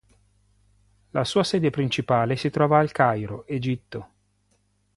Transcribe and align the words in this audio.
La 1.11 1.23
sua 1.23 1.43
sede 1.43 1.69
principale 1.69 2.35
si 2.35 2.49
trova 2.49 2.79
al 2.79 2.91
Cairo, 2.91 3.45
Egitto. 3.45 4.09